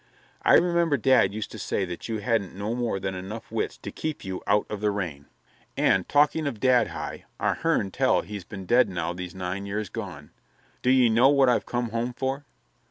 I 0.41 0.53
remember 0.55 0.97
dad 0.97 1.31
used 1.31 1.51
to 1.51 1.59
say 1.59 1.85
that 1.85 2.09
you 2.09 2.21
hadn't 2.21 2.55
no 2.55 2.73
more 2.73 2.99
than 2.99 3.13
enough 3.13 3.51
wits 3.51 3.77
to 3.77 3.91
keep 3.91 4.25
you 4.25 4.41
out 4.47 4.65
of 4.67 4.81
the 4.81 4.89
rain. 4.89 5.27
And, 5.77 6.09
talking 6.09 6.47
of 6.47 6.59
dad, 6.59 6.87
Hi, 6.87 7.25
I 7.39 7.53
hearn 7.53 7.91
tell 7.91 8.21
he's 8.21 8.43
been 8.43 8.65
dead 8.65 8.89
now 8.89 9.13
these 9.13 9.35
nine 9.35 9.67
years 9.67 9.89
gone. 9.89 10.31
D'ye 10.81 11.07
know 11.07 11.29
what 11.29 11.49
I've 11.49 11.67
come 11.67 11.89
home 11.91 12.13
for?" 12.13 12.45